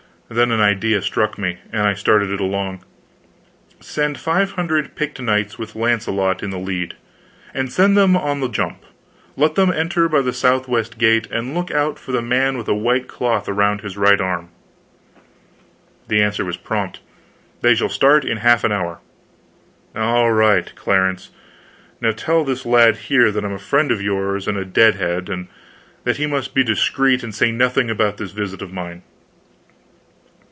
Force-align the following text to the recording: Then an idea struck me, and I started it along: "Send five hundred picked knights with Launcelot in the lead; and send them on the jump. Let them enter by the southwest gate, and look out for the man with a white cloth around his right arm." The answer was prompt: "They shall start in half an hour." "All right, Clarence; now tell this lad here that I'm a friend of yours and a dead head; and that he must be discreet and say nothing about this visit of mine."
Then 0.33 0.49
an 0.53 0.61
idea 0.61 1.01
struck 1.01 1.37
me, 1.37 1.57
and 1.73 1.81
I 1.85 1.93
started 1.93 2.31
it 2.31 2.39
along: 2.39 2.85
"Send 3.81 4.17
five 4.17 4.51
hundred 4.51 4.95
picked 4.95 5.21
knights 5.21 5.59
with 5.59 5.75
Launcelot 5.75 6.41
in 6.41 6.51
the 6.51 6.57
lead; 6.57 6.95
and 7.53 7.69
send 7.69 7.97
them 7.97 8.15
on 8.15 8.39
the 8.39 8.47
jump. 8.47 8.81
Let 9.35 9.55
them 9.55 9.73
enter 9.73 10.07
by 10.07 10.21
the 10.21 10.31
southwest 10.31 10.97
gate, 10.97 11.27
and 11.31 11.53
look 11.53 11.69
out 11.69 11.99
for 11.99 12.13
the 12.13 12.21
man 12.21 12.57
with 12.57 12.69
a 12.69 12.73
white 12.73 13.09
cloth 13.09 13.49
around 13.49 13.81
his 13.81 13.97
right 13.97 14.21
arm." 14.21 14.51
The 16.07 16.21
answer 16.21 16.45
was 16.45 16.55
prompt: 16.55 17.01
"They 17.59 17.75
shall 17.75 17.89
start 17.89 18.23
in 18.23 18.37
half 18.37 18.63
an 18.63 18.71
hour." 18.71 18.99
"All 19.97 20.31
right, 20.31 20.73
Clarence; 20.77 21.31
now 21.99 22.11
tell 22.13 22.45
this 22.45 22.65
lad 22.65 22.95
here 22.95 23.31
that 23.33 23.43
I'm 23.43 23.51
a 23.51 23.59
friend 23.59 23.91
of 23.91 24.01
yours 24.01 24.47
and 24.47 24.57
a 24.57 24.63
dead 24.63 24.95
head; 24.95 25.27
and 25.27 25.49
that 26.05 26.15
he 26.15 26.25
must 26.25 26.53
be 26.53 26.63
discreet 26.63 27.21
and 27.21 27.35
say 27.35 27.51
nothing 27.51 27.89
about 27.89 28.15
this 28.15 28.31
visit 28.31 28.61
of 28.61 28.71
mine." 28.71 29.01